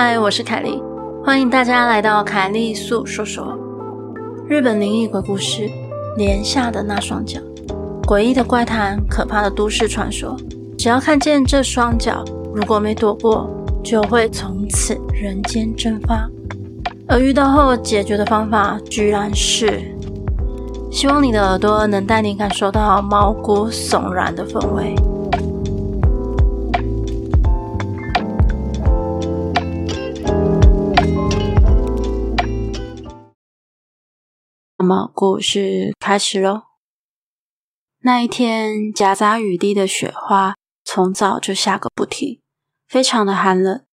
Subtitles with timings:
[0.00, 0.80] 嗨，我是凯莉，
[1.24, 3.58] 欢迎大家来到凯莉粟说说。
[4.48, 5.68] 日本灵异鬼故事，
[6.16, 7.40] 连下的那双脚，
[8.04, 10.36] 诡异的怪谈，可怕的都市传说。
[10.78, 12.24] 只要看见这双脚，
[12.54, 13.50] 如果没躲过，
[13.82, 16.30] 就会从此人间蒸发。
[17.08, 19.82] 而遇到后解决的方法，居然是……
[20.92, 24.94] 希望你的耳朵能带你感受到毛骨悚然的氛围。
[34.88, 36.62] 么，故事开始喽。
[38.00, 42.40] 那一天，夹杂雨滴的雪花从早就下个不停，
[42.88, 43.84] 非常的寒冷。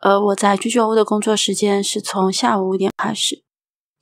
[0.00, 3.42] 而我在居酒屋的工作时间是从下午五点开始。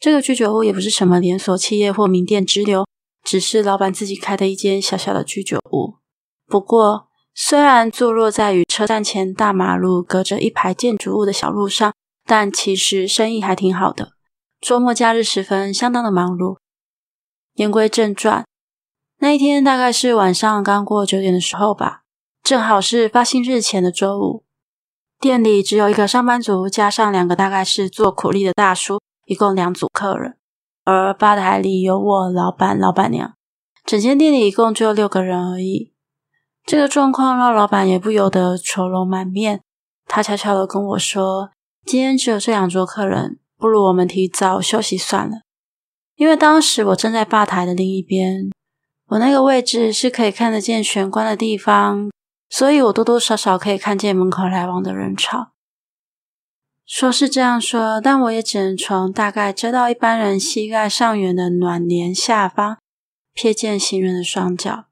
[0.01, 2.85] 这个居酒屋也不是什么连锁企业或名店之流，
[3.23, 5.95] 只是老板自己开的一间小小的居酒屋。
[6.47, 14.16] 不过，虽然坐落在与车站前大马路隔着一排建筑物的小路上，但其实生意还挺好的。
[14.67, 16.57] 周末假日时分，相当的忙碌。
[17.55, 18.45] 言归正传，
[19.21, 22.03] 那一天大概是晚上刚过九点的时候吧，
[22.43, 24.45] 正好是发薪日前的周五。
[25.21, 28.99] 店里只有一个上班族，加上两个大概是做苦力的大叔。
[29.27, 30.37] 一共两组客人，
[30.83, 33.35] 而吧台里有我、老板、老板娘，
[33.85, 35.93] 整间店里一共就六个人而已。
[36.65, 39.63] 这个状况让老板也不由得愁容满面。
[40.07, 41.51] 他悄悄地跟我说
[41.87, 45.41] ：“今天只有这两桌客人，不如我们提早休息算了。”
[46.17, 48.51] 因为当时我正在吧台的另一边，
[49.09, 52.11] 我那个位置是可以看得见玄关的地方，
[52.49, 55.53] 所以我多多少少可以看见门口来往的人潮。
[56.87, 62.79] 说是这样说，但我也只能从大概遮到一般人膝盖上缘的暖帘下方
[63.35, 64.85] 瞥见行人的双脚。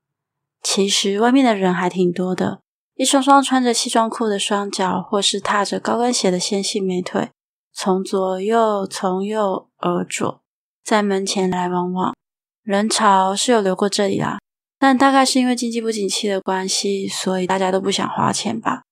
[0.60, 2.60] 其实外面的人还挺多的，
[2.96, 7.30] 一双双穿着西装裤的双脚，或是踏着高跟鞋的纤细美腿，
[7.74, 10.40] 从左右从右而左，
[10.84, 12.14] 在门前来往往。
[12.62, 14.38] 人潮是有流过这里啦，
[14.78, 18.82] 但大概是因为经济不景气的关系，所以大家都不想花钱吧。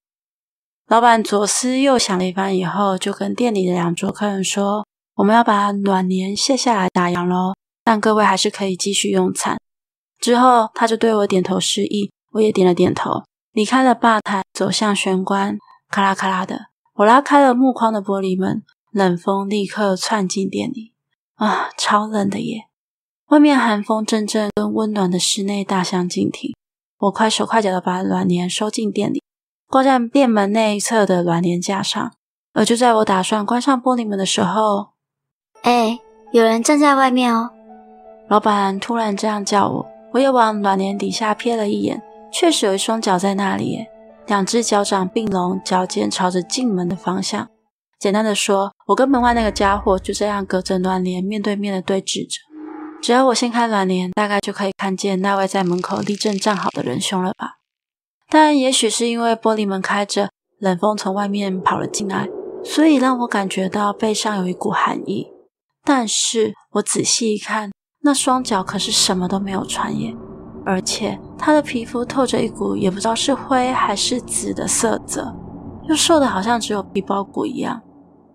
[0.88, 4.84] 老板左思右想了一番以后，就跟店里的两桌客人说
[5.16, 9.56] ：“我们要把暖帘卸下来打烊喽，但各位还是可以继续用餐。”
[10.20, 15.56] 之后，他就对我点头示意，我也点了点头，离开了吧台，走向玄关。
[15.88, 20.92] 咔啦咔啦的，我拉开了木框的玻璃门，冷风立刻窜进店里。
[21.36, 22.66] 啊，超冷的耶！
[23.28, 26.54] 外面寒风阵阵，跟温暖的室内大相径庭。
[26.98, 29.22] 我快手快脚的把暖帘收进店里。
[29.68, 32.12] 挂在店门内侧的暖帘架上，
[32.52, 34.90] 而就在我打算关上玻璃门的时候，
[35.62, 35.98] 哎，
[36.30, 37.50] 有人站在外面哦！
[38.28, 43.86] 老板突然这样叫我，我也往暖帘底下瞥了一眼，确实有一双脚在那里，
[44.26, 47.48] 两只脚掌并拢，脚尖朝着进门的方向。
[47.98, 52.38] 简单的说，我跟门外那个家伙就这样隔着暖帘面对面的对峙着。
[53.00, 57.58] 只要我掀开暖帘，大概就可以看见那位在门口立正站好的仁兄了吧。
[58.28, 62.28] 但也许是因为玻璃门开着，冷风从外面跑了进来，
[62.64, 65.28] 所以让我感觉到背上有一股寒意。
[65.84, 67.72] 但是我仔细一看，
[68.02, 70.14] 那双脚可是什么都没有穿耶，
[70.64, 75.34] 而且他的皮肤透着一股也不知道是灰还是紫的色泽，
[75.88, 77.82] 又瘦的好像只有皮包骨一样。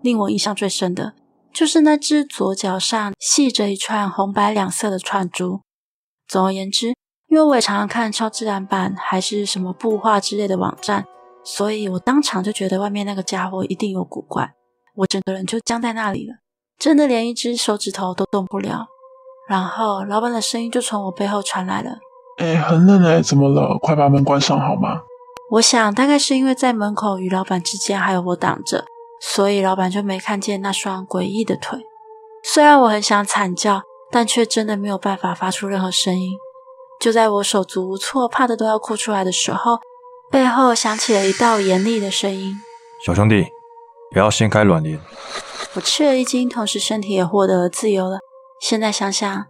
[0.02, 1.14] 令我印象最深的
[1.52, 5.62] 就是那只左脚上系着一串红白两色的串珠。
[6.28, 6.94] 总而言之。
[7.30, 11.04] 因为我也常常看超自然版还是什么布画之类的网站，
[11.44, 14.54] 所以我当场就觉得外面那个家伙一定有古怪，
[14.94, 16.36] 我整个人就僵在那里了，
[16.78, 18.86] 真的连一只手指头都动不了。
[19.46, 21.98] 然后老板的声音就从我背后传来了
[22.38, 23.76] ：“哎，很冷哎，怎么了？
[23.80, 25.02] 快把门关上好吗？”
[25.50, 28.84] 我想大概是因为在门口与老板之间还有我挡着，
[29.20, 31.80] 所以老板就没看见那双诡异的腿。
[32.42, 36.32] 虽然我很想惨叫，但却真的没有办法发出任何声音。
[37.00, 39.78] 就在我手足无措、怕得都要哭出来的时候，
[40.30, 42.54] 背后响起了一道严厉的声音
[43.04, 43.46] ：“小兄弟，
[44.10, 45.00] 不要掀开软帘。”
[45.74, 48.18] 我吃了一惊，同时身体也获得了自由了。
[48.60, 49.46] 现在想想，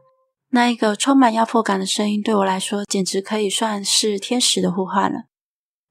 [0.50, 5.25] 那一个充满压迫感的声音，对我来说简直可以算是天使的呼唤了。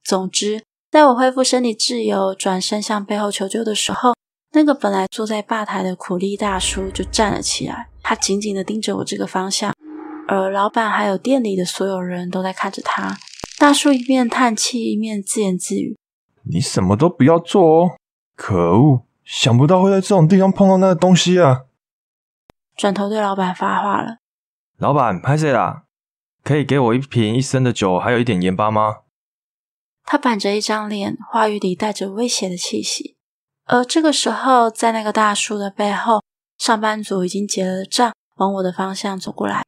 [0.03, 4.15] 总之，在我恢复身体自由、转身向背后求救的时候，
[4.53, 9.73] 那个本来坐在吧台的苦力大叔就站了起来，他紧紧地盯着我这个方向。
[10.27, 13.17] 而老板还有店里的所有人都在看着他。
[13.59, 15.97] 大叔一面叹气，一面自言自语
[16.49, 17.91] ：“你什么都不要做哦！
[18.35, 21.61] 可恶，想不到会在这种地方碰到那个东西啊！”
[22.75, 24.17] 转头对老板发话了
[24.77, 25.85] ：“老板，拍谁啦？
[26.43, 28.97] 可以给我一瓶一升的酒，还有一点盐巴吗？”
[30.05, 33.17] 他板着一张脸，话语里带着威胁的气息。
[33.65, 36.23] 而这个时候，在那个大叔的背后，
[36.59, 39.65] 上班族已经结了账，往我的方向走过来。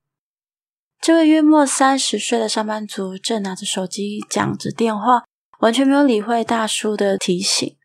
[1.02, 5.24] 这位约莫三十岁的上班族正拿着手机讲着电话，
[5.60, 7.76] 完全没有理会大叔的提醒。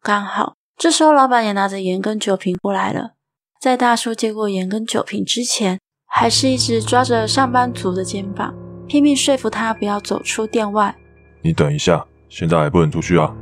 [0.00, 3.12] 刚好这时候，老板也拿着盐跟酒瓶过来了。
[3.60, 5.78] 在大叔接过盐跟酒瓶之前，
[6.12, 8.52] 还是一直抓着上班族的肩膀，
[8.86, 10.94] 拼命说服他不要走出店外。
[11.40, 13.32] 你等一下，现在还不能出去啊！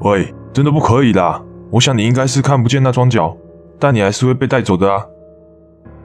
[0.00, 1.40] 喂，真的不可以啦！
[1.70, 3.36] 我想你应该是看不见那双脚，
[3.78, 5.04] 但你还是会被带走的啊！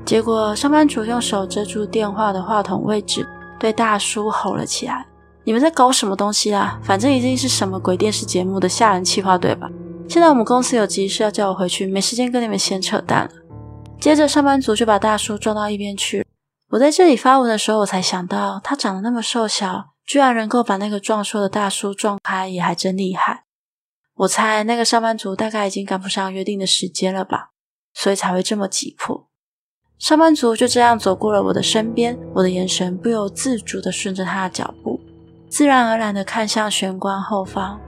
[0.05, 3.25] 结果上班族用手遮住电话的话筒位置，
[3.57, 5.05] 对大叔吼了起来
[5.45, 6.77] ：“你们在搞什么东西啊？
[6.83, 9.69] 反正一定是什么鬼电视节目的吓人气话，对吧？
[10.09, 13.29] 现在我们公司有急事要叫我回去，没时间跟你们闲扯淡了。”
[14.03, 16.27] 接着上班族就把大叔撞到一边去。
[16.71, 23.45] 我在这里发文的时候，我才想到他长得那么瘦小，居然能够把那个壮硕的大叔撞开，也还真厉害。
[24.15, 27.51] 我猜那个上班族大概已经赶不上约定的时间了吧，
[27.93, 29.29] 所以才会这么急迫。
[29.97, 34.99] 上班族就这样走过了我的身边，我的眼神不由自主地顺着他的脚步，
[35.47, 37.79] 自然而然地看向玄关后方。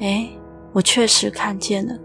[0.00, 0.28] 诶，
[0.72, 1.96] 我确实看见了，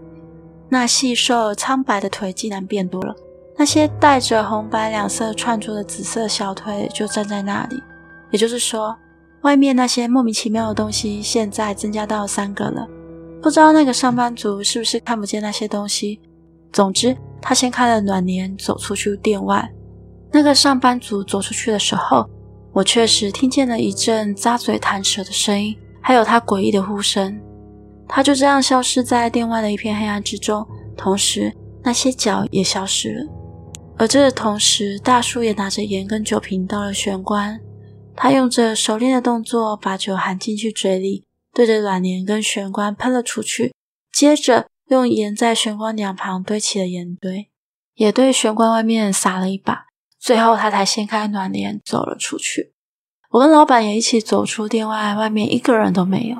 [0.68, 3.12] 那细瘦苍白的腿竟然变多了，
[3.56, 7.82] 那些带着红白两色串珠的紫色小腿就站在那里。
[8.30, 8.96] 也就是说，
[9.42, 12.88] 外面那些莫名其妙的东西现在增加到三个了。
[13.42, 16.20] 不知道那个上班族是不是看不见那些东西？
[16.72, 19.70] 总之，他掀开了暖帘，走出去店外。
[20.30, 22.28] 那个上班族走出去的时候，
[22.72, 27.38] 我确实听见了一阵咂嘴弹舌的声音，还有他诡异的呼声。
[28.08, 30.66] 他就这样消失在店外的一片黑暗之中，
[30.96, 31.52] 同时
[31.82, 33.26] 那些脚也消失了。
[34.02, 37.60] 而这同时，大叔也拿着盐跟酒瓶到了玄关，
[38.16, 41.24] 他用着熟练的动作把酒含进去嘴里。
[41.54, 43.72] 对着暖帘跟玄关喷了出去，
[44.12, 47.48] 接着用盐在玄关两旁堆起了盐堆，
[47.94, 49.86] 也对玄关外面撒了一把，
[50.18, 52.72] 最后他才掀开暖帘走了出去。
[53.30, 56.38] 我跟老板也一起走出店外，外面一个人都没有。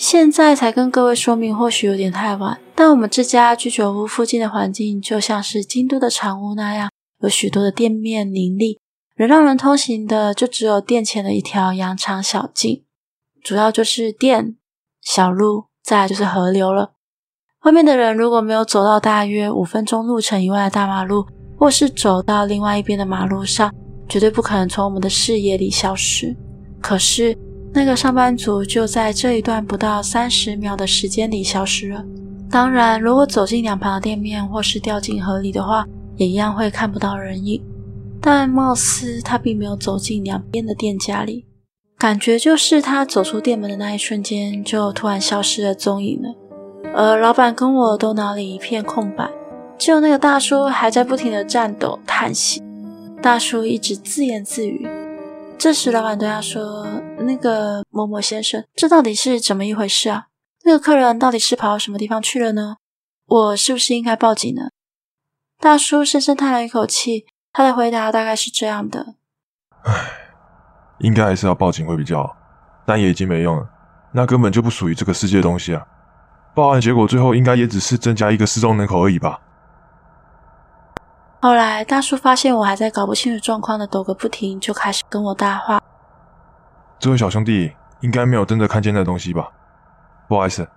[0.00, 8.80] 现在才跟各位说明，或许有点太晚，但我们这家居酒屋附近的环境就像是京都的长屋那样，有许多的店面林立，
[9.18, 12.82] 能让人通行的就只有店前的一条羊肠小径。
[13.44, 14.56] 主要就是店、
[15.02, 16.92] 小路，再来就是河流了。
[17.64, 21.26] 外面的人如果没有走到大约五分钟路程以外的大马路，
[21.58, 23.70] 或是走到另外一边的马路上，
[24.08, 26.34] 绝对不可能从我们的视野里消失。
[26.80, 27.36] 可是
[27.72, 32.04] 那个上班族就在这一段不到三十秒的时间里消失了。
[32.50, 35.86] 当然，如果走进两旁的店面，或是掉进河里的话，
[36.16, 37.62] 也一样会看不到人影。
[38.20, 41.46] 但貌似他并没有走进两边的店家里。
[41.96, 46.34] 感觉就是他走出店门的那一瞬间，就突然消失了踪影了。
[46.92, 49.30] 而老板跟我都脑里一片空白，
[49.78, 52.60] 只有那个大叔还在不停的颤抖叹息。
[53.22, 54.88] 大叔一直自言自语。
[55.56, 56.86] 这时，老板对他说
[57.30, 60.26] ：“那个某某先生，这到底是怎么一回事啊？
[60.64, 62.76] 那个客人到底是跑到什么地方去了呢？
[63.26, 64.70] 我是不是应该报警呢？”
[65.60, 69.14] 大叔深深叹了一口气，他的回答大概是这样的
[69.84, 69.92] ：“唉。”
[71.00, 72.36] 应该还是要报警会比较好，
[72.84, 73.66] 但也已经没用了，
[74.12, 75.86] 那根本就不属于这个世界的东西啊！
[76.54, 79.40] 报案结果最后应该也只是增加一个失踪人口而已吧。
[81.40, 85.80] 后来大叔发现我还在搞不清楚状况的抖个不停，就开始跟我搭话
[87.00, 89.50] ：“这位小兄弟应该没有真的看见那东西吧？
[90.28, 90.68] 不好意思，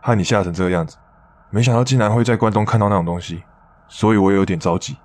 [0.00, 0.96] 害你吓成这个样子，
[1.50, 3.42] 没想到竟然会在关东看到那种东西，
[3.88, 4.96] 所以我也有点着急。”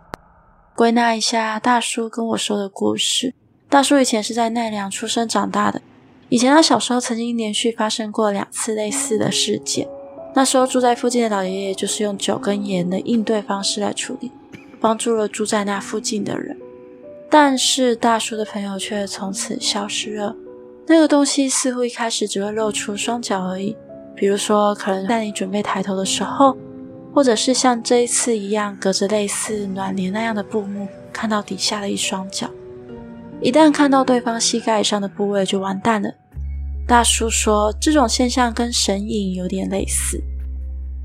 [0.76, 3.34] 归纳一下大叔跟我说的故事。
[3.68, 5.82] 大叔以前是在奈良出生长大的。
[6.30, 9.88] 以前他小时候曾经连续发生过两次类似的事件。
[10.36, 14.32] 那时候住在附近的老爷爷就是用酒跟盐的应对方式来处理，
[14.80, 16.56] 帮助了住在那附近的人。
[17.32, 20.36] 但是大叔的朋友却从此消失了。
[20.88, 23.76] 那个东西似乎一开始只会露出双脚而已，
[24.16, 26.56] 比如说可能在你准备抬头的时候，
[27.14, 32.50] 或者是像这一次一样隔着类似暖帘那样的布幕，看到底下的一双脚。
[33.42, 36.10] 一旦看到对方膝盖以上的部位，就完蛋了。
[36.88, 40.24] 大叔说，这种现象跟神隐有点类似。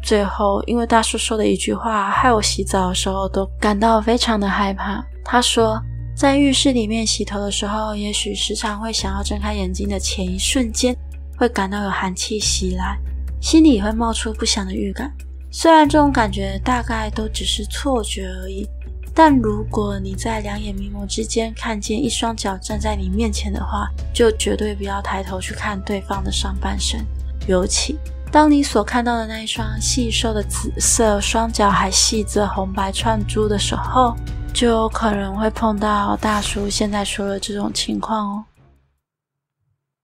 [0.03, 5.05] 最后，因为大叔说的一句话，害我洗澡的时候都感到非常的害怕。
[5.25, 5.81] 他说，
[6.23, 10.97] 在浴室里面洗头的时候，也许时常会想要睁开眼睛的前一瞬间，
[11.37, 12.97] 会感到有寒气袭来，
[13.41, 15.13] 心里会冒出不祥的预感。
[15.51, 18.65] 虽然这种感觉大概都只是错觉而已。
[19.13, 27.05] 但如果你在两眼迷蒙之间看见一双脚站在你面前的话，就绝对不要抬头去看对方的上半身，
[27.49, 27.99] 尤其
[28.31, 34.15] 当你所看到的那一双细瘦的紫色双脚还系着红白串珠的时候，
[34.55, 38.45] 就有可能会碰到大叔现在说的这种情况哦。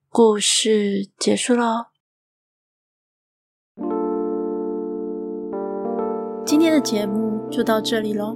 [0.09, 1.87] 故事结束喽。
[6.45, 8.35] 今天的节目就到这里喽，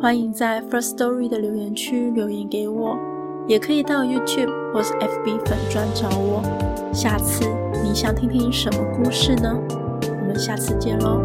[0.00, 2.96] 欢迎在 First Story 的留言区留言给我，
[3.46, 6.42] 也可以到 YouTube 或是 FB 粉专找我。
[6.92, 7.44] 下次
[7.84, 9.54] 你想听听什么故事呢？
[10.02, 11.20] 我们下次见喽。